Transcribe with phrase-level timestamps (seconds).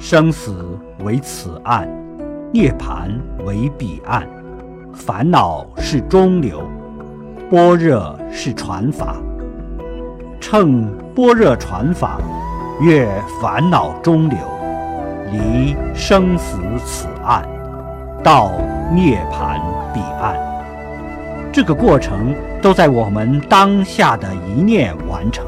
[0.00, 0.64] 生死
[1.04, 1.86] 为此岸，
[2.54, 3.10] 涅槃
[3.44, 4.26] 为彼岸，
[4.94, 6.62] 烦恼是中流，
[7.50, 9.16] 般若是传法，
[10.40, 12.18] 乘般若传法，
[12.80, 13.06] 越
[13.42, 14.38] 烦恼中流，
[15.30, 17.46] 离生死此岸，
[18.24, 18.52] 到
[18.90, 19.60] 涅槃
[19.92, 20.34] 彼岸，
[21.52, 25.44] 这个过程都在我们当下的一念完成。